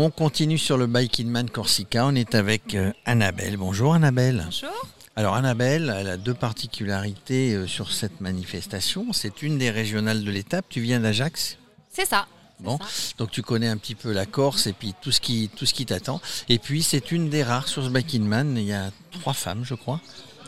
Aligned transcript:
On 0.00 0.10
continue 0.10 0.58
sur 0.58 0.78
le 0.78 0.86
Bike 0.86 1.18
in 1.18 1.24
Man 1.24 1.50
Corsica. 1.50 2.06
On 2.06 2.14
est 2.14 2.36
avec 2.36 2.76
euh, 2.76 2.92
Annabelle. 3.04 3.56
Bonjour 3.56 3.94
Annabelle. 3.94 4.42
Bonjour. 4.44 4.86
Alors 5.16 5.34
Annabelle, 5.34 5.92
elle 5.98 6.06
a 6.06 6.16
deux 6.16 6.34
particularités 6.34 7.54
euh, 7.54 7.66
sur 7.66 7.90
cette 7.90 8.20
manifestation. 8.20 9.12
C'est 9.12 9.42
une 9.42 9.58
des 9.58 9.72
régionales 9.72 10.22
de 10.22 10.30
l'étape. 10.30 10.66
Tu 10.68 10.80
viens 10.80 11.00
d'Ajax? 11.00 11.58
C'est 11.90 12.04
ça. 12.04 12.28
Bon, 12.60 12.78
donc 13.18 13.32
tu 13.32 13.42
connais 13.42 13.66
un 13.66 13.76
petit 13.76 13.96
peu 13.96 14.12
la 14.12 14.24
Corse 14.24 14.68
et 14.68 14.72
puis 14.72 14.94
tout 15.02 15.10
ce 15.10 15.20
qui, 15.20 15.50
tout 15.56 15.66
ce 15.66 15.74
qui 15.74 15.84
t'attend. 15.84 16.20
Et 16.48 16.60
puis 16.60 16.84
c'est 16.84 17.10
une 17.10 17.28
des 17.28 17.42
rares 17.42 17.66
sur 17.66 17.84
ce 17.84 17.88
Bike 17.88 18.14
in 18.14 18.20
Man. 18.20 18.56
Il 18.56 18.66
y 18.66 18.72
a 18.72 18.92
trois 19.10 19.34
femmes, 19.34 19.64
je 19.64 19.74
crois. 19.74 20.00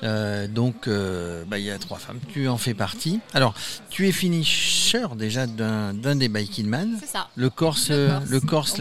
Euh, 0.03 0.47
donc, 0.49 0.87
euh, 0.87 1.45
bah, 1.47 1.59
il 1.59 1.65
y 1.65 1.71
a 1.71 1.79
trois 1.79 1.99
femmes. 1.99 2.21
Tu 2.33 2.49
en 2.49 2.59
fais 2.59 2.75
partie. 2.75 3.21
Alors, 3.35 3.55
tu 3.91 4.09
es 4.09 4.13
finisher 4.13 5.07
déjà 5.17 5.47
d'un 5.47 6.17
des 6.17 6.29
Biking 6.29 6.67
Man. 6.67 6.97
C'est 7.01 7.09
ça. 7.09 7.29
Le 7.37 7.51
Corse, 7.51 7.91
le 7.91 8.41
Corse, 8.41 8.77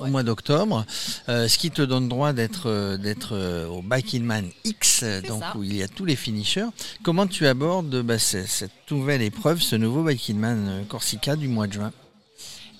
au 0.00 0.06
mois 0.06 0.22
d'octobre. 0.22 0.84
Euh, 1.28 1.48
ce 1.48 1.58
qui 1.58 1.70
te 1.70 1.82
donne 1.82 2.08
droit 2.08 2.32
d'être 2.32 2.96
d'être 2.96 3.66
au 3.68 3.82
Biking 3.82 4.24
Man 4.24 4.48
X, 4.64 5.04
donc 5.26 5.42
où 5.54 5.62
il 5.62 5.76
y 5.76 5.82
a 5.82 5.88
tous 5.88 6.04
les 6.04 6.16
finishers. 6.16 6.68
Comment 7.02 7.26
tu 7.26 7.46
abordes 7.46 8.02
bah, 8.02 8.18
cette 8.18 8.70
nouvelle 8.90 9.22
épreuve, 9.22 9.60
ce 9.60 9.76
nouveau 9.76 10.02
Biking 10.02 10.38
Man 10.38 10.84
Corsica 10.88 11.36
du 11.36 11.48
mois 11.48 11.66
de 11.66 11.72
juin? 11.72 11.92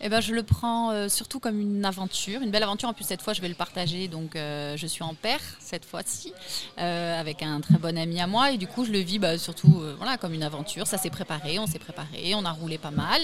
Eh 0.05 0.09
ben, 0.09 0.21
je 0.21 0.35
le 0.35 0.43
prends 0.43 0.91
euh, 0.91 1.09
surtout 1.09 1.39
comme 1.39 1.61
une 1.61 1.85
aventure, 1.85 2.43
une 2.43 2.51
belle 2.51 2.65
aventure. 2.65 2.89
En 2.89 2.93
plus, 2.93 3.05
cette 3.05 3.23
fois, 3.23 3.35
je 3.35 3.41
vais 3.41 3.49
le 3.49 3.55
partager. 3.55 4.09
Donc, 4.09 4.35
euh, 4.35 4.77
je 4.77 4.87
suis 4.89 5.05
en 5.05 5.15
paire 5.15 5.41
cette 5.61 5.85
fois-ci 5.85 6.33
euh, 6.79 7.21
avec 7.21 7.43
un 7.43 7.61
très 7.61 7.79
bon 7.79 7.97
ami 7.97 8.21
à 8.21 8.27
moi. 8.27 8.51
Et 8.51 8.59
du 8.59 8.67
coup, 8.67 8.85
je 8.85 8.91
le 8.91 8.99
vis 8.99 9.21
bah, 9.21 9.39
surtout 9.39 9.83
voilà, 9.99 10.17
comme 10.17 10.35
une 10.35 10.43
aventure. 10.43 10.89
Ça 10.89 10.99
s'est 10.99 11.11
préparé, 11.11 11.61
on 11.61 11.69
s'est 11.69 11.79
préparé, 11.79 12.35
on 12.35 12.45
a 12.45 12.51
roulé 12.51 12.79
pas 12.79 12.91
mal. 12.91 13.21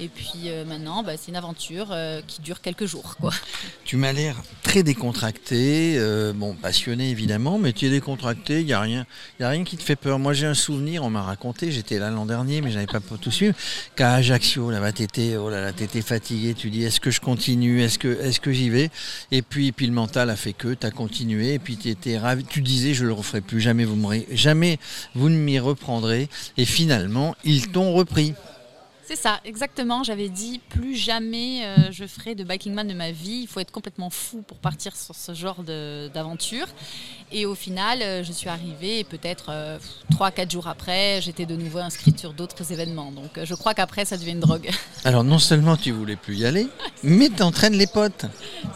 Et 0.00 0.08
puis 0.08 0.50
maintenant, 0.66 1.02
bah, 1.02 1.12
c'est 1.18 1.28
une 1.28 1.36
aventure 1.36 1.94
qui 2.26 2.40
dure 2.40 2.62
quelques 2.62 2.86
jours. 2.86 3.16
Quoi. 3.20 3.32
Tu 3.84 3.96
m'as 3.96 4.12
l'air 4.12 4.36
très 4.62 4.82
décontracté, 4.82 5.98
bon, 6.34 6.54
passionné 6.54 7.10
évidemment, 7.10 7.58
mais 7.58 7.72
tu 7.72 7.86
es 7.86 7.90
décontracté. 7.90 8.60
Il 8.60 8.66
n'y 8.66 8.72
a, 8.72 8.80
rien, 8.80 9.06
a 9.40 9.48
rien 9.48 9.64
qui 9.64 9.76
te 9.76 9.82
fait 9.82 9.96
peur. 9.96 10.18
Moi, 10.18 10.32
j'ai 10.32 10.46
un 10.46 10.54
souvenir, 10.54 11.04
on 11.04 11.10
m'a 11.10 11.22
raconté, 11.22 11.70
j'étais 11.70 11.98
là 11.98 12.10
l'an 12.10 12.26
dernier, 12.26 12.62
mais 12.62 12.70
je 12.70 12.76
n'avais 12.76 12.86
pas 12.86 13.00
tout 13.00 13.30
suivre, 13.30 13.54
qu'à 13.96 14.14
Ajaccio, 14.14 14.70
là-bas, 14.70 14.92
t'étais 14.92 15.36
oh 15.36 15.50
là 15.50 15.60
là, 15.60 15.72
fatigué 16.02 16.21
tu 16.22 16.70
dis 16.70 16.84
est-ce 16.84 17.00
que 17.00 17.10
je 17.10 17.20
continue, 17.20 17.82
est-ce 17.82 17.98
que, 17.98 18.52
j'y 18.52 18.70
vais? 18.70 18.90
Et 19.30 19.42
puis, 19.42 19.74
le 19.80 19.92
mental 19.92 20.30
a 20.30 20.36
fait 20.36 20.52
que 20.52 20.74
tu 20.74 20.86
as 20.86 20.90
continué, 20.90 21.54
et 21.54 21.58
puis 21.58 21.76
tu 21.76 22.16
ravi, 22.16 22.44
tu 22.44 22.60
disais 22.60 22.94
je 22.94 23.04
le 23.04 23.12
referai 23.12 23.40
plus, 23.40 23.60
jamais 23.60 23.84
vous, 23.84 23.98
jamais 24.32 24.78
vous 25.14 25.28
ne 25.28 25.36
m'y 25.36 25.58
reprendrez, 25.58 26.28
et 26.56 26.64
finalement, 26.64 27.34
ils 27.44 27.68
t'ont 27.68 27.92
repris. 27.92 28.34
C'est 29.04 29.16
ça, 29.16 29.40
exactement. 29.44 30.04
J'avais 30.04 30.28
dit 30.28 30.60
plus 30.68 30.94
jamais 30.94 31.64
euh, 31.64 31.90
je 31.90 32.06
ferai 32.06 32.34
de 32.34 32.44
biking 32.44 32.72
man 32.72 32.86
de 32.86 32.94
ma 32.94 33.10
vie. 33.10 33.40
Il 33.42 33.48
faut 33.48 33.58
être 33.60 33.72
complètement 33.72 34.10
fou 34.10 34.42
pour 34.46 34.58
partir 34.58 34.94
sur 34.94 35.14
ce 35.14 35.34
genre 35.34 35.62
d'aventure. 35.64 36.66
Et 37.32 37.44
au 37.44 37.54
final, 37.54 38.00
euh, 38.02 38.22
je 38.22 38.30
suis 38.30 38.48
arrivée 38.48 39.00
et 39.00 39.04
peut-être 39.04 39.46
euh, 39.48 39.78
trois, 40.10 40.30
4 40.30 40.50
jours 40.50 40.68
après, 40.68 41.20
j'étais 41.20 41.46
de 41.46 41.56
nouveau 41.56 41.78
inscrite 41.78 42.20
sur 42.20 42.32
d'autres 42.32 42.72
événements. 42.72 43.10
Donc 43.10 43.40
je 43.42 43.54
crois 43.54 43.74
qu'après, 43.74 44.04
ça 44.04 44.16
devient 44.16 44.32
une 44.32 44.40
drogue. 44.40 44.70
Alors 45.04 45.24
non 45.24 45.38
seulement 45.38 45.76
tu 45.76 45.90
voulais 45.90 46.16
plus 46.16 46.36
y 46.36 46.46
aller, 46.46 46.68
mais 47.02 47.28
tu 47.28 47.42
entraînes 47.42 47.74
les 47.74 47.88
potes. 47.88 48.26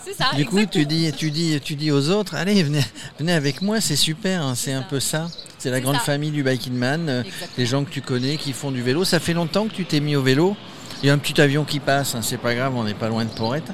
C'est 0.04 0.14
ça. 0.14 0.30
Du 0.34 0.44
coup, 0.44 0.64
tu 0.66 0.86
dis, 0.86 1.12
tu, 1.12 1.30
dis, 1.30 1.60
tu 1.60 1.76
dis 1.76 1.92
aux 1.92 2.10
autres, 2.10 2.34
allez, 2.34 2.62
venez, 2.62 2.84
venez 3.18 3.32
avec 3.32 3.62
moi, 3.62 3.80
c'est 3.80 3.96
super, 3.96 4.42
hein, 4.42 4.54
c'est 4.56 4.72
un 4.72 4.82
peu 4.82 4.98
ça. 4.98 5.28
C'est 5.66 5.72
la 5.72 5.80
grande 5.80 5.96
famille 5.96 6.30
du 6.30 6.44
Biking 6.44 6.74
Man, 6.74 7.24
les 7.58 7.66
gens 7.66 7.82
que 7.82 7.90
tu 7.90 8.00
connais 8.00 8.36
qui 8.36 8.52
font 8.52 8.70
du 8.70 8.82
vélo. 8.82 9.04
Ça 9.04 9.18
fait 9.18 9.32
longtemps 9.32 9.66
que 9.66 9.74
tu 9.74 9.84
t'es 9.84 9.98
mis 9.98 10.14
au 10.14 10.22
vélo. 10.22 10.56
Il 11.02 11.08
y 11.08 11.10
a 11.10 11.12
un 11.12 11.18
petit 11.18 11.40
avion 11.40 11.64
qui 11.64 11.80
passe, 11.80 12.14
hein, 12.14 12.22
c'est 12.22 12.36
pas 12.38 12.54
grave, 12.54 12.76
on 12.76 12.84
n'est 12.84 12.94
pas 12.94 13.08
loin 13.08 13.24
de 13.24 13.30
Porrette. 13.30 13.72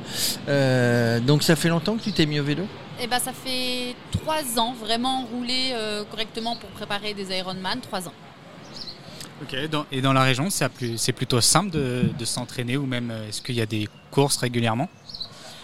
Euh, 0.48 1.20
donc 1.20 1.42
ça 1.42 1.54
fait 1.54 1.68
longtemps 1.68 1.98
que 1.98 2.02
tu 2.02 2.12
t'es 2.12 2.24
mis 2.24 2.40
au 2.40 2.44
vélo? 2.44 2.66
Eh 2.98 3.06
ben, 3.06 3.18
ça 3.18 3.34
fait 3.34 3.94
trois 4.10 4.58
ans, 4.58 4.72
vraiment 4.72 5.26
rouler 5.26 5.72
euh, 5.74 6.02
correctement 6.04 6.56
pour 6.56 6.70
préparer 6.70 7.12
des 7.12 7.36
Ironman, 7.36 7.78
trois 7.82 8.08
ans. 8.08 8.14
Ok, 9.42 9.54
et 9.92 10.00
dans 10.00 10.12
la 10.14 10.22
région, 10.22 10.48
c'est 10.48 11.12
plutôt 11.12 11.42
simple 11.42 11.72
de, 11.72 12.04
de 12.18 12.24
s'entraîner 12.24 12.78
ou 12.78 12.86
même 12.86 13.10
euh, 13.10 13.28
est-ce 13.28 13.42
qu'il 13.42 13.56
y 13.56 13.60
a 13.60 13.66
des 13.66 13.86
courses 14.10 14.38
régulièrement? 14.38 14.88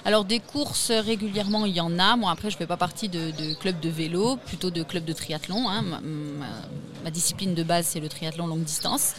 Alors 0.04 0.24
des 0.24 0.40
courses 0.40 0.90
régulièrement, 0.90 1.66
il 1.66 1.74
y 1.74 1.80
en 1.80 1.98
a. 1.98 2.16
Moi 2.16 2.30
après, 2.30 2.50
je 2.50 2.56
ne 2.56 2.58
fais 2.58 2.66
pas 2.66 2.76
partie 2.76 3.08
de, 3.08 3.54
clubs 3.54 3.80
de 3.80 3.88
vélo, 3.88 4.36
plutôt 4.46 4.70
de 4.70 4.82
clubs 4.82 5.04
de 5.04 5.12
triathlon. 5.12 5.68
Hein. 5.68 5.82
Ma, 7.04 7.10
discipline 7.10 7.54
de 7.54 7.62
base, 7.62 7.86
c'est 7.86 8.00
le 8.00 8.08
triathlon 8.08 8.46
longue 8.46 8.64
distance. 8.64 9.14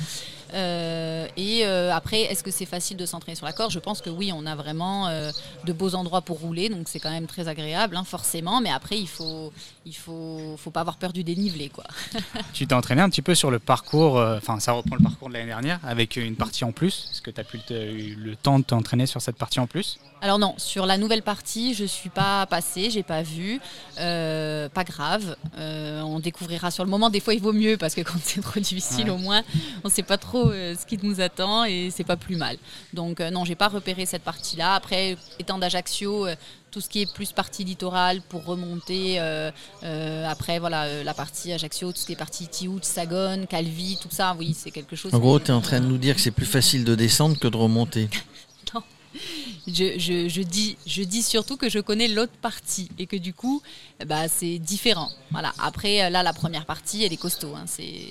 Euh, 0.53 1.27
et 1.37 1.65
euh, 1.65 1.93
après, 1.93 2.21
est-ce 2.21 2.43
que 2.43 2.51
c'est 2.51 2.65
facile 2.65 2.97
de 2.97 3.05
s'entraîner 3.05 3.35
sur 3.35 3.45
la 3.45 3.53
corde? 3.53 3.71
Je 3.71 3.79
pense 3.79 4.01
que 4.01 4.09
oui, 4.09 4.31
on 4.33 4.45
a 4.45 4.55
vraiment 4.55 5.07
euh, 5.07 5.31
de 5.65 5.73
beaux 5.73 5.95
endroits 5.95 6.21
pour 6.21 6.39
rouler, 6.39 6.69
donc 6.69 6.87
c'est 6.87 6.99
quand 6.99 7.11
même 7.11 7.27
très 7.27 7.47
agréable, 7.47 7.95
hein, 7.95 8.03
forcément. 8.03 8.61
Mais 8.61 8.71
après, 8.71 8.97
il 8.97 9.07
faut, 9.07 9.51
il 9.85 9.95
faut, 9.95 10.55
faut 10.57 10.71
pas 10.71 10.81
avoir 10.81 10.97
peur 10.97 11.13
du 11.13 11.23
dénivelé, 11.23 11.69
quoi. 11.69 11.83
tu 12.53 12.67
t'es 12.67 12.73
entraîné 12.73 13.01
un 13.01 13.09
petit 13.09 13.21
peu 13.21 13.35
sur 13.35 13.51
le 13.51 13.59
parcours. 13.59 14.15
Enfin, 14.15 14.59
ça 14.59 14.71
reprend 14.71 14.95
le 14.95 15.03
parcours 15.03 15.29
de 15.29 15.33
l'année 15.33 15.47
dernière 15.47 15.79
avec 15.83 16.15
une 16.15 16.35
partie 16.35 16.63
en 16.63 16.71
plus? 16.71 17.09
Est-ce 17.11 17.21
que 17.21 17.31
tu 17.31 17.41
as 17.41 17.43
pu 17.43 17.59
eu 17.69 18.15
le 18.15 18.35
temps 18.35 18.59
de 18.59 18.63
t'entraîner 18.63 19.05
sur 19.05 19.21
cette 19.21 19.37
partie 19.37 19.59
en 19.59 19.67
plus? 19.67 19.99
Alors 20.21 20.37
non, 20.37 20.53
sur 20.57 20.85
la 20.85 20.97
nouvelle 20.97 21.21
partie, 21.21 21.73
je 21.73 21.85
suis 21.85 22.09
pas 22.09 22.45
passée, 22.45 22.89
j'ai 22.89 23.03
pas 23.03 23.21
vu. 23.21 23.61
pas 23.95 24.83
grave, 24.83 25.35
on 25.57 26.19
découvrira 26.19 26.71
sur 26.71 26.83
le 26.83 26.89
moment. 26.89 27.09
Des 27.09 27.19
fois, 27.19 27.33
il 27.33 27.41
vaut 27.41 27.53
mieux 27.53 27.77
parce 27.77 27.95
que 27.95 28.01
quand 28.01 28.19
c'est 28.23 28.41
trop 28.41 28.59
difficile, 28.59 29.09
au 29.09 29.17
moins, 29.17 29.43
on 29.83 29.89
sait 29.89 30.03
pas 30.03 30.17
trop 30.17 30.38
euh, 30.47 30.75
ce 30.75 30.85
qui 30.85 30.97
nous 31.01 31.21
attend 31.21 31.63
et 31.65 31.89
c'est 31.91 32.03
pas 32.03 32.17
plus 32.17 32.35
mal. 32.35 32.57
Donc 32.93 33.19
euh, 33.19 33.29
non, 33.29 33.45
j'ai 33.45 33.55
pas 33.55 33.67
repéré 33.67 34.05
cette 34.05 34.23
partie-là. 34.23 34.75
Après, 34.75 35.17
étant 35.39 35.57
d'Ajaccio, 35.57 36.27
euh, 36.27 36.35
tout 36.71 36.81
ce 36.81 36.89
qui 36.89 37.01
est 37.01 37.13
plus 37.13 37.31
partie 37.31 37.63
littorale 37.63 38.21
pour 38.21 38.45
remonter. 38.45 39.19
après, 40.27 40.59
voilà, 40.59 41.03
la 41.03 41.13
partie 41.15 41.51
Ajaccio, 41.51 41.91
tout 41.91 41.97
ce 41.97 42.05
qui 42.05 42.13
est 42.13 42.15
partie 42.15 42.47
Tiout, 42.47 42.81
Sagone, 42.83 43.47
Calvi, 43.47 43.97
tout 43.99 44.11
ça, 44.11 44.35
oui, 44.37 44.55
c'est 44.55 44.69
quelque 44.69 44.95
chose. 44.95 45.13
En 45.13 45.19
gros, 45.19 45.39
tu 45.39 45.47
es 45.47 45.51
en 45.51 45.61
train 45.61 45.79
de 45.79 45.87
nous 45.87 45.97
dire 45.97 46.13
que 46.13 46.21
c'est 46.21 46.29
plus 46.29 46.45
facile 46.45 46.83
de 46.83 46.93
descendre 46.93 47.39
que 47.39 47.47
de 47.47 47.57
remonter. 47.57 48.07
non. 48.75 48.83
Je, 49.67 50.41
dis, 50.43 50.77
je 50.85 51.01
dis 51.01 51.23
surtout 51.23 51.57
que 51.57 51.69
je 51.69 51.79
connais 51.79 52.07
l'autre 52.07 52.37
partie 52.39 52.89
et 52.99 53.07
que 53.07 53.15
du 53.15 53.33
coup, 53.33 53.63
bah, 54.05 54.27
c'est 54.27 54.59
différent. 54.59 55.09
Voilà. 55.31 55.51
Après, 55.57 56.11
là, 56.11 56.21
la 56.21 56.33
première 56.33 56.67
partie, 56.67 57.03
elle 57.03 57.13
est 57.13 57.17
costaud. 57.17 57.55
Hein, 57.55 57.63
c'est 57.65 58.09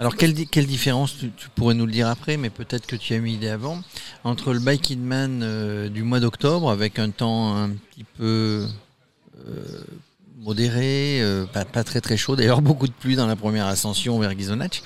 alors, 0.00 0.16
quelle, 0.16 0.34
différence, 0.34 1.16
tu, 1.18 1.48
pourrais 1.54 1.74
nous 1.74 1.86
le 1.86 1.92
dire 1.92 2.08
après, 2.08 2.36
mais 2.36 2.50
peut-être 2.50 2.86
que 2.86 2.96
tu 2.96 3.14
as 3.14 3.18
mis 3.20 3.34
idée 3.34 3.48
avant, 3.48 3.80
entre 4.24 4.52
le 4.52 4.58
Bike 4.58 4.96
Man 4.98 5.40
euh, 5.42 5.88
du 5.88 6.02
mois 6.02 6.18
d'octobre, 6.18 6.68
avec 6.70 6.98
un 6.98 7.10
temps 7.10 7.56
un 7.56 7.70
petit 7.70 8.02
peu 8.02 8.66
euh, 9.46 9.84
modéré, 10.38 11.20
euh, 11.22 11.46
pas, 11.46 11.64
très 11.84 12.00
très 12.00 12.16
chaud, 12.16 12.34
d'ailleurs 12.34 12.60
beaucoup 12.62 12.88
de 12.88 12.92
pluie 12.92 13.14
dans 13.14 13.28
la 13.28 13.36
première 13.36 13.66
ascension 13.66 14.18
vers 14.18 14.36
Gizonach, 14.36 14.82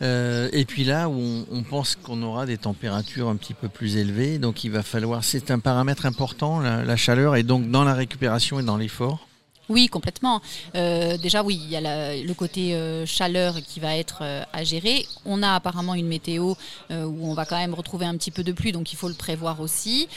et 0.00 0.64
puis 0.66 0.82
là 0.82 1.08
où 1.08 1.46
on, 1.52 1.62
pense 1.62 1.94
qu'on 1.94 2.20
aura 2.22 2.44
des 2.44 2.58
températures 2.58 3.28
un 3.28 3.36
petit 3.36 3.54
peu 3.54 3.68
plus 3.68 3.96
élevées, 3.96 4.38
donc 4.38 4.64
il 4.64 4.72
va 4.72 4.82
falloir, 4.82 5.22
c'est 5.22 5.52
un 5.52 5.60
paramètre 5.60 6.04
important, 6.04 6.58
la 6.58 6.96
chaleur, 6.96 7.36
et 7.36 7.44
donc 7.44 7.70
dans 7.70 7.84
la 7.84 7.94
récupération 7.94 8.58
et 8.58 8.64
dans 8.64 8.76
l'effort 8.76 9.27
oui, 9.68 9.88
complètement. 9.88 10.40
Euh, 10.74 11.18
déjà, 11.18 11.42
oui, 11.42 11.60
il 11.62 11.70
y 11.70 11.76
a 11.76 12.16
le 12.16 12.34
côté 12.34 12.74
euh, 12.74 13.04
chaleur 13.04 13.56
qui 13.66 13.80
va 13.80 13.96
être 13.96 14.20
euh, 14.22 14.42
à 14.52 14.64
gérer. 14.64 15.06
On 15.26 15.42
a 15.42 15.54
apparemment 15.54 15.94
une 15.94 16.06
météo 16.06 16.54
où 16.90 17.28
on 17.30 17.34
va 17.34 17.44
quand 17.44 17.58
même 17.58 17.74
retrouver 17.74 18.06
un 18.06 18.16
petit 18.16 18.30
peu 18.30 18.42
de 18.42 18.52
pluie, 18.52 18.72
donc 18.72 18.92
il 18.92 18.96
faut 18.96 19.08
le 19.08 19.14
prévoir 19.14 19.60
aussi. 19.60 20.08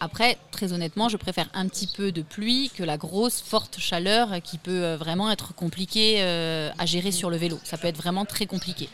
après, 0.00 0.38
très 0.50 0.72
honnêtement, 0.72 1.08
je 1.08 1.16
préfère 1.16 1.48
un 1.54 1.68
petit 1.68 1.86
peu 1.86 2.12
de 2.12 2.22
pluie 2.22 2.70
que 2.74 2.82
la 2.82 2.96
grosse, 2.96 3.40
forte 3.40 3.78
chaleur 3.78 4.42
qui 4.42 4.58
peut 4.58 4.94
vraiment 4.94 5.30
être 5.30 5.54
compliquée 5.54 6.22
à 6.22 6.86
gérer 6.86 7.12
sur 7.12 7.30
le 7.30 7.36
vélo. 7.36 7.58
Ça 7.64 7.78
peut 7.78 7.88
être 7.88 7.96
vraiment 7.96 8.24
très 8.24 8.46
compliqué. 8.46 8.88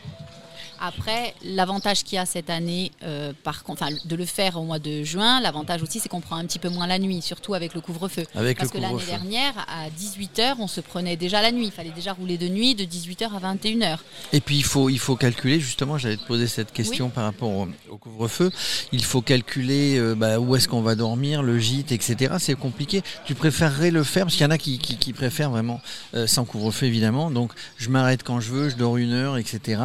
Après, 0.79 1.33
l'avantage 1.43 2.03
qu'il 2.03 2.15
y 2.15 2.19
a 2.19 2.25
cette 2.25 2.49
année, 2.49 2.91
euh, 3.03 3.33
par 3.43 3.63
de 4.05 4.15
le 4.15 4.25
faire 4.25 4.57
au 4.57 4.63
mois 4.63 4.79
de 4.79 5.03
juin, 5.03 5.41
l'avantage 5.41 5.83
aussi, 5.83 5.99
c'est 5.99 6.09
qu'on 6.09 6.21
prend 6.21 6.37
un 6.37 6.45
petit 6.45 6.59
peu 6.59 6.69
moins 6.69 6.87
la 6.87 6.99
nuit, 6.99 7.21
surtout 7.21 7.53
avec 7.53 7.73
le 7.73 7.81
couvre-feu. 7.81 8.25
Parce 8.33 8.71
que 8.71 8.77
l'année 8.77 9.05
dernière, 9.05 9.53
à 9.67 9.89
18h, 9.89 10.55
on 10.59 10.67
se 10.67 10.81
prenait 10.81 11.15
déjà 11.15 11.41
la 11.41 11.51
nuit. 11.51 11.65
Il 11.65 11.71
fallait 11.71 11.91
déjà 11.91 12.13
rouler 12.13 12.37
de 12.37 12.47
nuit 12.47 12.75
de 12.75 12.83
18h 12.83 13.29
à 13.35 13.55
21h. 13.55 13.97
Et 14.33 14.39
puis, 14.39 14.57
il 14.57 14.63
faut, 14.63 14.89
il 14.89 14.99
faut 14.99 15.15
calculer, 15.15 15.59
justement, 15.59 15.97
j'allais 15.97 16.17
te 16.17 16.25
poser 16.25 16.47
cette 16.47 16.71
question 16.71 17.09
par 17.09 17.25
rapport 17.25 17.49
au, 17.89 17.97
couvre-feu. 17.97 18.51
Il 18.91 19.03
faut 19.03 19.21
calculer 19.21 19.97
euh, 19.97 20.15
bah, 20.15 20.39
où 20.39 20.55
est-ce 20.55 20.67
qu'on 20.67 20.81
va 20.81 20.95
dormir, 20.95 21.43
le 21.43 21.59
gîte, 21.59 21.91
etc. 21.91 22.35
C'est 22.39 22.55
compliqué. 22.55 23.01
Tu 23.25 23.35
préférerais 23.35 23.91
le 23.91 24.03
faire, 24.03 24.25
parce 24.25 24.35
qu'il 24.35 24.43
y 24.43 24.47
en 24.47 24.51
a 24.51 24.57
qui, 24.57 24.77
qui, 24.77 25.13
préfèrent 25.13 25.51
vraiment 25.51 25.81
euh, 26.13 26.27
sans 26.27 26.45
couvre-feu, 26.45 26.85
évidemment. 26.85 27.31
Donc, 27.31 27.51
je 27.77 27.89
m'arrête 27.89 28.23
quand 28.23 28.39
je 28.39 28.51
veux, 28.51 28.69
je 28.69 28.75
dors 28.75 28.97
une 28.97 29.13
heure, 29.13 29.37
etc. 29.37 29.81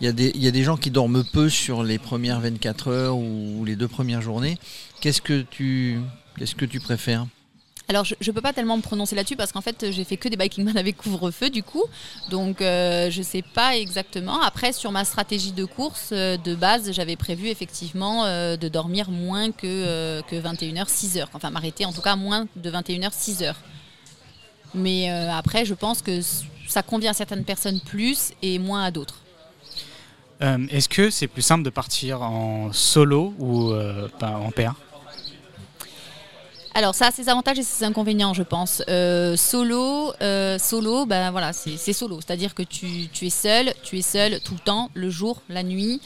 Il 0.00 0.04
y 0.04 0.08
a 0.08 0.12
des 0.12 0.31
y 0.36 0.48
a 0.48 0.50
des 0.50 0.62
gens 0.62 0.76
qui 0.76 0.90
dorment 0.90 1.24
peu 1.24 1.48
sur 1.48 1.82
les 1.82 1.98
premières 1.98 2.40
24 2.40 2.88
heures 2.88 3.16
ou 3.16 3.64
les 3.64 3.76
deux 3.76 3.88
premières 3.88 4.22
journées. 4.22 4.58
Qu'est-ce 5.00 5.20
que 5.20 5.42
tu, 5.42 5.98
qu'est-ce 6.38 6.54
que 6.54 6.64
tu 6.64 6.80
préfères? 6.80 7.26
Alors, 7.88 8.04
je 8.04 8.14
ne 8.14 8.32
peux 8.32 8.40
pas 8.40 8.52
tellement 8.52 8.76
me 8.76 8.82
prononcer 8.82 9.14
là-dessus 9.14 9.36
parce 9.36 9.52
qu'en 9.52 9.60
fait, 9.60 9.90
j'ai 9.90 10.04
fait 10.04 10.16
que 10.16 10.28
des 10.28 10.36
biking 10.36 10.64
man 10.64 10.78
avec 10.78 10.96
couvre-feu 10.96 11.50
du 11.50 11.62
coup. 11.62 11.84
Donc, 12.30 12.62
euh, 12.62 13.10
je 13.10 13.18
ne 13.18 13.24
sais 13.24 13.42
pas 13.42 13.76
exactement. 13.76 14.40
Après, 14.40 14.72
sur 14.72 14.92
ma 14.92 15.04
stratégie 15.04 15.52
de 15.52 15.64
course, 15.64 16.10
euh, 16.12 16.36
de 16.36 16.54
base, 16.54 16.92
j'avais 16.92 17.16
prévu 17.16 17.48
effectivement 17.48 18.24
euh, 18.24 18.56
de 18.56 18.68
dormir 18.68 19.10
moins 19.10 19.50
que, 19.50 20.22
que 20.22 20.36
21h, 20.36 20.86
6h. 20.86 21.26
Enfin, 21.34 21.50
m'arrêter 21.50 21.84
en 21.84 21.92
tout 21.92 22.00
cas 22.00 22.16
moins 22.16 22.46
de 22.56 22.70
21h, 22.70 23.10
6h. 23.10 23.54
Mais 24.74 25.10
après, 25.10 25.66
je 25.66 25.74
pense 25.74 26.00
que 26.00 26.20
ça 26.66 26.82
convient 26.82 27.10
à 27.10 27.14
certaines 27.14 27.44
personnes 27.44 27.80
plus 27.80 28.30
et 28.40 28.58
moins 28.58 28.84
à 28.84 28.90
d'autres. 28.90 29.21
Est-ce 30.70 30.88
que 30.88 31.10
c'est 31.10 31.28
plus 31.28 31.42
simple 31.42 31.62
de 31.62 31.70
partir 31.70 32.22
en 32.22 32.72
solo 32.72 33.32
ou 33.38 33.72
en 33.72 34.50
paire 34.50 34.74
alors 36.74 36.94
ça 36.94 37.08
a 37.08 37.10
ses 37.10 37.28
avantages 37.28 37.58
et 37.58 37.62
ses 37.62 37.84
inconvénients, 37.84 38.32
je 38.32 38.42
pense. 38.42 38.82
Euh, 38.88 39.36
solo, 39.36 40.12
euh, 40.22 40.58
solo, 40.58 41.06
ben 41.06 41.30
voilà, 41.30 41.52
c'est 41.52 41.92
solo, 41.92 42.20
c'est-à-dire 42.20 42.54
que 42.54 42.62
tu, 42.62 43.08
es 43.20 43.30
seul, 43.30 43.72
tu 43.82 43.98
es 43.98 44.02
seul 44.02 44.40
tout 44.40 44.54
le 44.54 44.60
temps, 44.60 44.90
le 44.94 45.10
jour, 45.10 45.42
la 45.48 45.62
nuit. 45.62 46.00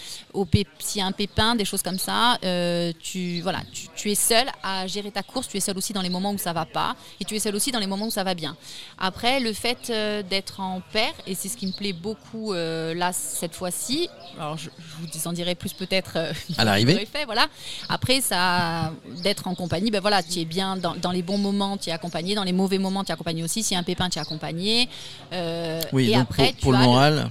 S'il 0.78 1.00
y 1.00 1.02
a 1.02 1.06
un 1.06 1.12
pépin, 1.12 1.54
des 1.54 1.64
choses 1.64 1.82
comme 1.82 1.98
ça, 1.98 2.38
euh, 2.44 2.92
tu 3.00 3.40
voilà, 3.42 3.60
tu, 3.94 4.10
es 4.10 4.14
seul 4.14 4.46
à 4.62 4.86
gérer 4.86 5.10
ta 5.10 5.22
course. 5.22 5.48
Tu 5.48 5.56
es 5.56 5.60
seul 5.60 5.76
aussi 5.78 5.92
dans 5.92 6.02
les 6.02 6.10
moments 6.10 6.32
où 6.32 6.38
ça 6.38 6.52
va 6.52 6.66
pas, 6.66 6.96
et 7.20 7.24
tu 7.24 7.36
es 7.36 7.38
seul 7.38 7.54
aussi 7.54 7.70
dans 7.70 7.80
les 7.80 7.86
moments 7.86 8.06
où 8.06 8.10
ça 8.10 8.24
va 8.24 8.34
bien. 8.34 8.56
Après, 8.98 9.40
le 9.40 9.52
fait 9.52 9.92
d'être 10.28 10.60
en 10.60 10.82
paire, 10.92 11.14
et 11.26 11.34
c'est 11.34 11.48
ce 11.48 11.56
qui 11.56 11.66
me 11.66 11.72
plaît 11.72 11.92
beaucoup 11.92 12.52
là 12.52 13.12
cette 13.12 13.54
fois-ci. 13.54 14.08
Alors 14.36 14.58
je, 14.58 14.68
vous 15.00 15.28
en 15.28 15.32
dirai 15.32 15.54
plus 15.54 15.72
peut-être 15.72 16.18
à 16.58 16.64
l'arrivée. 16.64 17.06
Voilà. 17.26 17.46
Après, 17.88 18.20
ça, 18.20 18.92
d'être 19.22 19.48
en 19.48 19.54
compagnie, 19.54 19.90
ben 19.90 20.00
voilà, 20.00 20.22
tu 20.22 20.38
es 20.38 20.44
bien 20.44 20.55
dans, 20.56 21.12
les 21.12 21.22
bons 21.22 21.38
moments, 21.38 21.76
tu 21.76 21.90
es 21.90 21.92
accompagné, 21.92 22.34
dans 22.34 22.44
les 22.44 22.52
mauvais 22.52 22.78
moments, 22.78 23.04
tu 23.04 23.10
es 23.10 23.12
accompagné 23.12 23.42
aussi. 23.42 23.62
S'il 23.62 23.74
y 23.74 23.76
a 23.76 23.80
un 23.80 23.84
pépin, 23.84 24.08
tu 24.08 24.18
es 24.18 24.22
accompagné. 24.22 24.88
Euh, 25.32 25.80
oui, 25.92 26.10
et 26.10 26.16
après, 26.16 26.54
pour, 26.60 26.72
le 26.72 26.78
moral, 26.78 27.30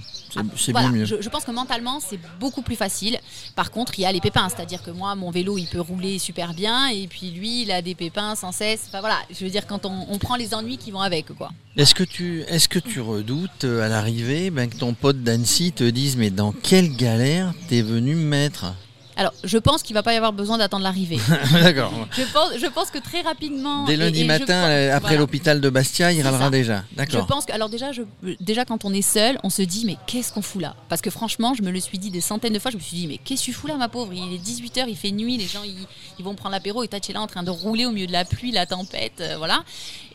c'est 0.56 0.72
bien 0.72 0.90
mieux. 0.90 1.04
Je, 1.04 1.28
pense 1.28 1.44
que 1.44 1.50
mentalement, 1.50 2.00
c'est 2.00 2.18
beaucoup 2.40 2.62
plus 2.62 2.76
facile. 2.76 3.18
Par 3.54 3.70
contre, 3.70 3.98
il 3.98 4.02
y 4.02 4.06
a 4.06 4.12
les 4.12 4.20
pépins, 4.20 4.48
c'est-à-dire 4.48 4.82
que 4.82 4.90
moi, 4.90 5.14
mon 5.14 5.30
vélo, 5.30 5.58
il 5.58 5.66
peut 5.66 5.80
rouler 5.80 6.18
super 6.18 6.54
bien, 6.54 6.88
et 6.88 7.06
puis 7.06 7.30
lui, 7.30 7.62
il 7.62 7.70
a 7.70 7.82
des 7.82 7.94
pépins 7.94 8.34
sans 8.34 8.52
cesse. 8.52 8.84
Enfin 8.88 9.00
voilà, 9.00 9.18
je 9.30 9.44
veux 9.44 9.50
dire, 9.50 9.66
quand 9.66 9.86
on, 9.86 10.18
prend 10.18 10.36
les 10.36 10.54
ennuis 10.54 10.78
qui 10.78 10.90
vont 10.90 11.00
avec, 11.00 11.26
quoi. 11.36 11.50
Est-ce 11.76 11.94
que 11.94 12.02
tu, 12.02 12.40
est-ce 12.48 12.68
que 12.68 12.78
tu 12.78 13.00
redoutes 13.00 13.64
euh, 13.64 13.84
à 13.84 13.88
l'arrivée 13.88 14.50
ben, 14.50 14.68
que 14.68 14.76
ton 14.76 14.94
pote 14.94 15.22
d'Annecy 15.22 15.72
te 15.72 15.84
dise, 15.84 16.16
mais 16.16 16.30
dans 16.30 16.50
quelle 16.50 16.96
galère 16.96 17.52
t'es 17.68 17.82
venu 17.82 18.14
me 18.14 18.24
mettre? 18.24 18.72
Alors, 19.18 19.32
je 19.44 19.56
pense 19.56 19.82
qu'il 19.82 19.94
ne 19.94 19.98
va 19.98 20.02
pas 20.02 20.12
y 20.12 20.16
avoir 20.16 20.34
besoin 20.34 20.58
d'attendre 20.58 20.82
l'arrivée. 20.82 21.18
D'accord. 21.52 21.90
Je 22.12 22.22
pense, 22.32 22.50
je 22.60 22.66
pense 22.66 22.90
que 22.90 22.98
très 22.98 23.22
rapidement. 23.22 23.84
Dès 23.86 23.96
lundi 23.96 24.24
matin, 24.24 24.68
euh, 24.68 24.94
après 24.94 25.16
l'hôpital 25.16 25.62
de 25.62 25.70
Bastia, 25.70 26.12
il 26.12 26.20
râlera 26.20 26.50
déjà. 26.50 26.84
D'accord. 26.94 27.22
Je 27.22 27.26
pense 27.26 27.46
que, 27.46 27.52
alors 27.52 27.70
déjà, 27.70 27.92
je, 27.92 28.02
déjà 28.40 28.66
quand 28.66 28.84
on 28.84 28.92
est 28.92 29.00
seul, 29.00 29.38
on 29.42 29.48
se 29.48 29.62
dit 29.62 29.84
mais 29.86 29.96
qu'est-ce 30.06 30.34
qu'on 30.34 30.42
fout 30.42 30.60
là? 30.60 30.76
Parce 30.90 31.00
que 31.00 31.08
franchement, 31.08 31.54
je 31.54 31.62
me 31.62 31.70
le 31.70 31.80
suis 31.80 31.98
dit 31.98 32.10
des 32.10 32.20
centaines 32.20 32.52
de 32.52 32.58
fois. 32.58 32.70
Je 32.70 32.76
me 32.76 32.82
suis 32.82 32.96
dit 32.96 33.06
mais 33.06 33.16
qu'est-ce 33.16 33.40
que 33.40 33.46
tu 33.46 33.52
fous 33.54 33.66
là, 33.66 33.76
ma 33.76 33.88
pauvre? 33.88 34.12
Il 34.12 34.34
est 34.34 34.38
18 34.38 34.76
h 34.76 34.84
il 34.86 34.96
fait 34.96 35.12
nuit, 35.12 35.38
les 35.38 35.46
gens 35.46 35.62
ils, 35.64 36.24
vont 36.24 36.34
prendre 36.34 36.52
l'apéro 36.52 36.82
et 36.82 36.88
toi 36.88 37.00
tu 37.00 37.12
es 37.12 37.14
là 37.14 37.22
en 37.22 37.26
train 37.26 37.42
de 37.42 37.50
rouler 37.50 37.86
au 37.86 37.92
milieu 37.92 38.06
de 38.06 38.12
la 38.12 38.24
pluie, 38.26 38.52
la 38.52 38.66
tempête, 38.66 39.20
euh, 39.20 39.36
voilà. 39.38 39.64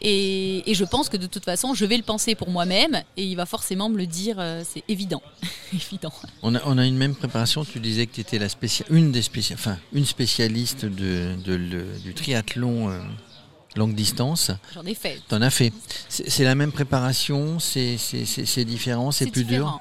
Et, 0.01 0.63
je 0.67 0.83
pense 0.83 1.09
que 1.09 1.17
de 1.17 1.27
toute 1.27 1.45
façon, 1.45 1.73
je 1.73 1.85
vais 1.85 1.97
le 1.97 2.03
penser 2.03 2.33
pour 2.35 2.49
moi-même 2.49 3.01
et 3.17 3.23
il 3.23 3.35
va 3.35 3.45
forcément 3.45 3.89
me 3.89 3.97
le 3.97 4.07
dire. 4.07 4.37
Euh, 4.39 4.63
c'est 4.67 4.83
évident, 4.87 5.21
évident. 5.73 6.13
On 6.41 6.55
a, 6.55 6.59
on 6.65 6.77
a 6.77 6.85
une 6.85 6.97
même 6.97 7.15
préparation. 7.15 7.63
Tu 7.65 7.79
disais 7.79 8.07
que 8.07 8.15
tu 8.15 8.21
étais 8.21 8.39
la 8.39 8.49
une 8.91 9.11
des 9.11 9.23
enfin, 9.53 9.77
une 9.93 10.05
spécialiste 10.05 10.85
de, 10.85 11.35
du 12.03 12.13
triathlon. 12.13 12.89
Euh, 12.89 12.99
longue 13.77 13.95
distance. 13.95 14.51
J'en 14.73 14.83
ai 14.83 14.93
fait. 14.93 15.21
T'en 15.29 15.41
as 15.41 15.49
fait. 15.49 15.71
C'est 16.09 16.43
la 16.43 16.55
même 16.55 16.73
préparation, 16.73 17.57
c'est 17.59 18.65
différent, 18.65 19.11
c'est 19.11 19.31
plus 19.31 19.45
dur 19.45 19.79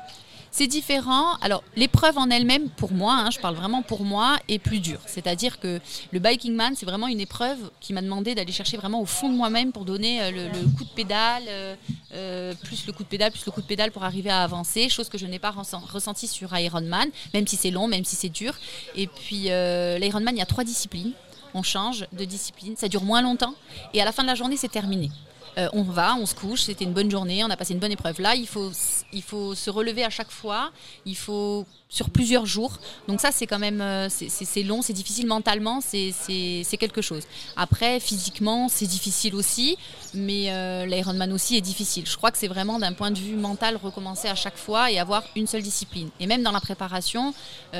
c'est 0.50 0.66
différent. 0.66 1.36
Alors, 1.40 1.62
l'épreuve 1.76 2.18
en 2.18 2.28
elle-même, 2.28 2.68
pour 2.70 2.92
moi, 2.92 3.14
hein, 3.14 3.30
je 3.30 3.38
parle 3.38 3.54
vraiment 3.54 3.82
pour 3.82 4.04
moi, 4.04 4.36
est 4.48 4.58
plus 4.58 4.80
dure. 4.80 5.00
C'est-à-dire 5.06 5.60
que 5.60 5.80
le 6.10 6.18
Biking 6.18 6.54
Man, 6.54 6.74
c'est 6.76 6.86
vraiment 6.86 7.06
une 7.06 7.20
épreuve 7.20 7.58
qui 7.80 7.92
m'a 7.92 8.02
demandé 8.02 8.34
d'aller 8.34 8.52
chercher 8.52 8.76
vraiment 8.76 9.00
au 9.00 9.06
fond 9.06 9.28
de 9.28 9.34
moi-même 9.34 9.72
pour 9.72 9.84
donner 9.84 10.22
euh, 10.22 10.30
le, 10.30 10.68
coup 10.76 10.84
de 10.84 10.90
pédale, 10.90 11.44
euh, 11.48 11.74
euh, 12.14 12.54
plus 12.64 12.86
le 12.86 12.92
coup 12.92 13.04
de 13.04 13.08
pédale, 13.08 13.30
plus 13.30 13.46
le 13.46 13.52
coup 13.52 13.62
de 13.62 13.66
pédale 13.66 13.92
pour 13.92 14.02
arriver 14.02 14.30
à 14.30 14.42
avancer, 14.42 14.88
chose 14.88 15.08
que 15.08 15.18
je 15.18 15.26
n'ai 15.26 15.38
pas 15.38 15.50
ressenti 15.52 16.26
sur 16.26 16.56
Ironman, 16.56 17.08
même 17.32 17.46
si 17.46 17.56
c'est 17.56 17.70
long, 17.70 17.86
même 17.86 18.04
si 18.04 18.16
c'est 18.16 18.28
dur. 18.28 18.54
Et 18.96 19.06
puis, 19.06 19.44
l'Ironman, 19.44 20.34
il 20.34 20.38
y 20.38 20.42
a 20.42 20.46
trois 20.46 20.64
disciplines. 20.64 21.12
On 21.52 21.62
change 21.62 22.06
de 22.12 22.24
discipline, 22.24 22.76
ça 22.76 22.88
dure 22.88 23.02
moins 23.02 23.22
longtemps, 23.22 23.54
et 23.92 24.00
à 24.00 24.04
la 24.04 24.12
fin 24.12 24.22
de 24.22 24.28
la 24.28 24.36
journée, 24.36 24.56
c'est 24.56 24.68
terminé. 24.68 25.10
Euh, 25.58 25.68
on 25.72 25.82
va, 25.82 26.14
on 26.16 26.26
se 26.26 26.34
couche, 26.34 26.62
c'était 26.62 26.84
une 26.84 26.92
bonne 26.92 27.10
journée, 27.10 27.42
on 27.44 27.50
a 27.50 27.56
passé 27.56 27.74
une 27.74 27.80
bonne 27.80 27.92
épreuve. 27.92 28.20
Là, 28.20 28.34
il 28.34 28.46
faut, 28.46 28.72
se 28.72 29.70
relever 29.70 30.04
à 30.04 30.10
chaque 30.10 30.30
fois, 30.30 30.70
il 31.04 31.16
faut 31.16 31.66
sur 31.88 32.10
plusieurs 32.10 32.46
jours. 32.46 32.78
Donc 33.08 33.20
ça, 33.20 33.32
c'est 33.32 33.46
quand 33.46 33.58
même, 33.58 33.80
euh, 33.80 34.08
c'est 34.08 34.62
long, 34.62 34.82
c'est 34.82 34.92
difficile 34.92 35.26
mentalement, 35.26 35.80
c'est 35.80 36.76
quelque 36.78 37.02
chose. 37.02 37.24
Après, 37.56 38.00
physiquement, 38.00 38.68
c'est 38.68 38.86
difficile 38.86 39.34
aussi, 39.34 39.76
mais 40.14 40.52
euh, 40.52 40.86
l'Ironman 40.86 41.32
aussi 41.32 41.56
est 41.56 41.60
difficile. 41.60 42.06
Je 42.06 42.16
crois 42.16 42.30
que 42.30 42.38
c'est 42.38 42.48
vraiment 42.48 42.78
d'un 42.78 42.92
point 42.92 43.10
de 43.10 43.18
vue 43.18 43.36
mental 43.36 43.76
recommencer 43.76 44.28
à 44.28 44.34
chaque 44.34 44.56
fois 44.56 44.90
et 44.90 44.98
avoir 44.98 45.24
une 45.36 45.46
seule 45.46 45.62
discipline. 45.62 46.10
Et 46.20 46.26
même 46.26 46.42
dans 46.42 46.52
la 46.52 46.60
préparation, 46.60 47.34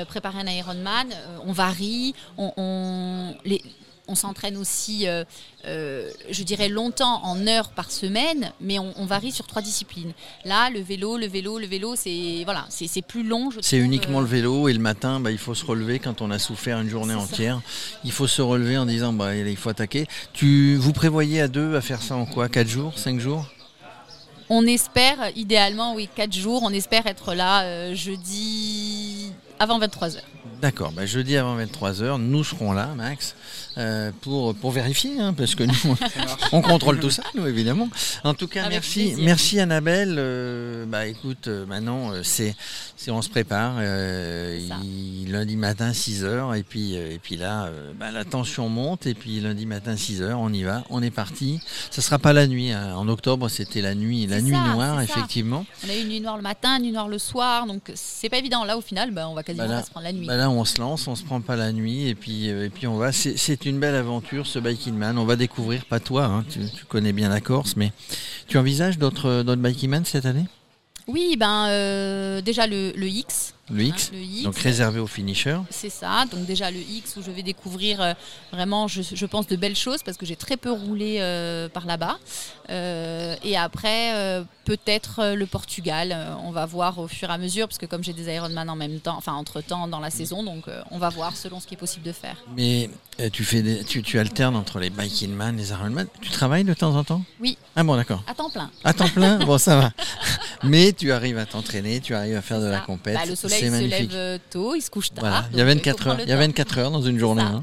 préparer 0.07 0.39
un 0.39 0.47
Ironman, 0.47 1.07
on 1.45 1.51
varie, 1.51 2.13
on, 2.37 3.33
on 4.11 4.15
s'entraîne 4.15 4.57
aussi, 4.57 5.07
euh, 5.07 5.23
euh, 5.65 6.11
je 6.29 6.43
dirais, 6.43 6.67
longtemps 6.67 7.23
en 7.23 7.47
heures 7.47 7.69
par 7.69 7.89
semaine, 7.89 8.51
mais 8.59 8.77
on, 8.77 9.05
varie 9.05 9.31
sur 9.31 9.47
trois 9.47 9.61
disciplines. 9.61 10.11
Là, 10.45 10.69
le 10.69 10.81
vélo, 10.81 11.17
le 11.17 11.27
vélo, 11.27 11.57
le 11.57 11.65
vélo, 11.65 11.95
c'est 11.95 12.43
voilà, 12.43 12.65
c'est 12.69 13.01
plus 13.01 13.23
long. 13.23 13.49
C'est 13.61 13.77
uniquement 13.77 14.19
le 14.19 14.27
vélo 14.27 14.67
et 14.67 14.73
le 14.73 14.79
matin, 14.79 15.19
bah, 15.19 15.31
il 15.31 15.37
faut 15.37 15.55
se 15.55 15.65
relever 15.65 15.99
quand 15.99 16.21
on 16.21 16.29
a 16.29 16.39
souffert 16.39 16.79
une 16.79 16.89
journée 16.89 17.13
entière. 17.13 17.61
Il 18.03 18.11
faut 18.11 18.27
se 18.27 18.41
relever 18.41 18.77
en 18.77 18.85
disant, 18.85 19.13
bah, 19.13 19.35
il 19.35 19.57
faut 19.57 19.69
attaquer. 19.69 20.07
Tu, 20.33 20.75
vous 20.75 20.93
prévoyez 20.93 21.41
à 21.41 21.47
deux 21.47 21.75
à 21.75 21.81
faire 21.81 22.01
ça 22.01 22.15
en 22.15 22.25
quoi? 22.25 22.49
Quatre 22.49 22.67
jours? 22.67 22.97
Cinq 22.97 23.19
jours? 23.19 23.45
On 24.49 24.65
espère, 24.67 25.31
idéalement, 25.37 25.95
oui, 25.95 26.09
quatre 26.13 26.33
jours. 26.33 26.61
On 26.63 26.73
espère 26.73 27.07
être 27.07 27.33
là 27.33 27.63
euh, 27.63 27.95
jeudi 27.95 29.31
avant 29.59 29.79
23h. 29.79 30.19
D'accord, 30.61 30.91
bah, 30.91 31.07
jeudi 31.07 31.37
avant 31.37 31.57
23h, 31.57 32.21
nous 32.21 32.43
serons 32.43 32.71
là, 32.71 32.89
Max, 32.95 33.35
euh, 33.79 34.11
pour, 34.21 34.53
pour 34.53 34.69
vérifier, 34.69 35.19
hein, 35.19 35.33
parce 35.33 35.55
que 35.55 35.63
nous, 35.63 35.97
on 36.51 36.61
contrôle 36.61 36.99
tout 36.99 37.09
ça, 37.09 37.23
nous, 37.33 37.47
évidemment. 37.47 37.89
En 38.23 38.35
tout 38.35 38.47
cas, 38.47 38.69
merci, 38.69 39.15
merci 39.17 39.59
Annabelle. 39.59 40.17
Euh, 40.19 40.85
bah, 40.85 41.07
écoute, 41.07 41.47
euh, 41.47 41.65
maintenant, 41.65 42.11
c'est, 42.21 42.55
on 43.07 43.23
se 43.23 43.29
prépare. 43.29 43.77
lundi 43.77 45.55
matin, 45.55 45.91
6h, 45.93 46.55
et 46.55 46.61
puis, 46.61 46.93
et 46.93 47.19
puis 47.21 47.37
là, 47.37 47.71
bah, 47.99 48.11
la 48.11 48.23
tension 48.23 48.69
monte, 48.69 49.07
et 49.07 49.15
puis 49.15 49.39
lundi 49.39 49.65
matin, 49.65 49.95
6h, 49.95 50.33
on 50.33 50.53
y 50.53 50.61
va, 50.61 50.83
on 50.91 51.01
est 51.01 51.09
parti. 51.09 51.59
Ça 51.89 52.01
ne 52.01 52.03
sera 52.03 52.19
pas 52.19 52.33
la 52.33 52.45
nuit. 52.45 52.71
Hein. 52.71 52.93
En 52.95 53.07
octobre, 53.07 53.49
c'était 53.49 53.81
la 53.81 53.95
nuit, 53.95 54.27
la 54.27 54.41
nuit 54.41 54.51
noire, 54.51 55.01
effectivement. 55.01 55.65
On 55.87 55.89
a 55.89 55.95
eu 55.95 56.01
une 56.01 56.09
nuit 56.09 56.21
noire 56.21 56.37
le 56.37 56.43
matin, 56.43 56.77
une 56.77 56.83
nuit 56.83 56.91
noire 56.91 57.07
le 57.07 57.17
soir, 57.17 57.65
donc 57.65 57.91
c'est 57.95 58.29
pas 58.29 58.37
évident. 58.37 58.63
Là, 58.63 58.77
au 58.77 58.81
final, 58.81 59.09
bah, 59.09 59.27
on 59.27 59.33
va 59.33 59.41
quasiment 59.41 59.67
bah 59.67 59.81
se 59.81 59.89
prendre 59.89 60.05
la 60.05 60.13
nuit 60.13 60.27
on 60.51 60.65
se 60.65 60.79
lance, 60.79 61.07
on 61.07 61.15
se 61.15 61.23
prend 61.23 61.41
pas 61.41 61.55
la 61.55 61.71
nuit 61.71 62.07
et 62.07 62.15
puis, 62.15 62.49
euh, 62.49 62.69
on 62.85 62.97
va. 62.97 63.11
C'est 63.11 63.65
une 63.65 63.79
belle 63.79 63.95
aventure 63.95 64.47
ce 64.47 64.59
Biking 64.59 64.95
Man. 64.95 65.17
On 65.17 65.25
va 65.25 65.35
découvrir, 65.35 65.85
pas 65.85 65.99
toi, 65.99 66.25
hein, 66.25 66.45
tu, 66.49 66.61
connais 66.85 67.13
bien 67.13 67.29
la 67.29 67.41
Corse, 67.41 67.75
mais 67.75 67.91
tu 68.47 68.57
envisages 68.57 68.97
d'autres 68.97 69.43
Biking 69.43 69.89
Man 69.89 70.05
cette 70.05 70.25
année? 70.25 70.45
Oui, 71.07 71.35
ben 71.37 71.67
euh, 71.69 72.41
déjà 72.41 72.67
le, 72.67 72.93
X. 72.97 73.53
Le 73.71 73.83
X, 73.83 74.11
donc 74.43 74.57
réservé 74.57 74.99
aux 74.99 75.07
finishers. 75.07 75.59
C'est 75.69 75.89
ça, 75.89 76.25
donc 76.31 76.45
déjà 76.45 76.71
le 76.71 76.79
X 76.79 77.15
où 77.17 77.21
je 77.21 77.31
vais 77.31 77.43
découvrir 77.43 78.01
euh, 78.01 78.13
vraiment, 78.51 78.87
je, 78.87 79.25
pense, 79.25 79.47
de 79.47 79.55
belles 79.55 79.75
choses 79.75 80.03
parce 80.03 80.17
que 80.17 80.25
j'ai 80.25 80.35
très 80.35 80.57
peu 80.57 80.71
roulé 80.71 81.19
par 81.73 81.85
là-bas. 81.85 82.19
et 82.69 83.57
après, 83.57 84.43
peut-être 84.65 85.19
euh, 85.19 85.35
le 85.35 85.45
Portugal. 85.45 86.11
Euh, 86.13 86.33
on 86.43 86.51
va 86.51 86.65
voir 86.65 86.99
au 86.99 87.07
fur 87.07 87.29
et 87.29 87.33
à 87.33 87.37
mesure, 87.37 87.67
parce 87.67 87.77
que 87.77 87.85
comme 87.85 88.03
j'ai 88.03 88.13
des 88.13 88.33
Ironman 88.33 88.69
en 88.69 88.75
même 88.75 88.99
temps, 88.99 89.15
enfin 89.17 89.33
entre 89.33 89.61
temps 89.61 89.87
dans 89.87 89.99
la 89.99 90.09
saison, 90.09 90.43
donc 90.43 90.67
euh, 90.67 90.81
on 90.91 90.97
va 90.97 91.09
voir 91.09 91.35
selon 91.35 91.59
ce 91.59 91.67
qui 91.67 91.73
est 91.73 91.77
possible 91.77 92.05
de 92.05 92.11
faire. 92.11 92.37
Mais 92.55 92.89
tu 93.33 93.43
fais 93.43 93.61
des, 93.61 93.83
tu, 93.83 94.19
alternes 94.19 94.55
entre 94.55 94.79
les 94.79 94.89
Biking 94.89 95.33
Man, 95.33 95.57
les 95.57 95.71
Ironman. 95.71 96.07
Tu 96.21 96.31
travailles 96.31 96.63
de 96.63 96.73
temps 96.73 96.95
en 96.95 97.03
temps? 97.03 97.21
Oui. 97.39 97.57
Ah 97.75 97.83
bon, 97.83 97.95
d'accord. 97.95 98.23
À 98.27 98.33
temps 98.33 98.49
plein. 98.49 98.69
À 98.83 98.93
temps 98.93 99.09
plein, 99.09 99.37
bon 99.45 99.57
ça 99.57 99.77
va. 99.77 99.91
Mais 100.63 100.93
tu 100.93 101.11
arrives 101.11 101.37
à 101.37 101.45
t'entraîner, 101.45 101.99
tu 101.99 102.13
arrives 102.13 102.35
à 102.35 102.41
faire 102.41 102.59
de 102.59 102.67
la 102.67 102.79
compète. 102.79 103.15
Bah, 103.15 103.25
le 103.27 103.35
soleil 103.35 103.69
se 103.69 103.83
lève 103.83 104.39
tôt, 104.49 104.75
il 104.75 104.81
se 104.81 104.89
couche 104.89 105.11
tard. 105.13 105.49
Il 105.51 105.59
y 105.59 105.61
a 105.61 105.65
24 105.65 106.07
heures. 106.07 106.19
Il 106.21 106.29
y 106.29 106.31
a 106.31 106.37
24 106.37 106.77
heures 106.77 106.91
dans 106.91 107.01
une 107.01 107.19
journée. 107.19 107.41
Hein. 107.41 107.61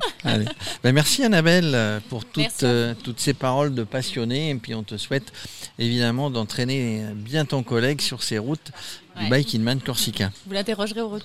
Bah, 0.82 0.92
merci 0.92 1.24
Annabelle 1.24 2.00
pour 2.08 2.24
toutes, 2.24 2.64
toutes 3.02 3.20
ces 3.20 3.34
paroles 3.34 3.74
de 3.74 3.84
passionné. 3.84 4.50
Et 4.50 4.54
puis 4.54 4.74
on 4.74 4.82
te 4.82 4.96
souhaite 4.96 5.32
évidemment 5.78 6.30
d'entraîner 6.30 7.04
bien 7.14 7.44
ton 7.44 7.62
collègue 7.62 8.00
sur 8.00 8.22
ses 8.22 8.38
routes 8.38 8.72
du 9.20 9.28
Bike 9.28 9.54
Man 9.54 9.80
Corsica. 9.80 10.30
Vous 10.46 10.52
l'interrogerez 10.54 11.02
au 11.02 11.18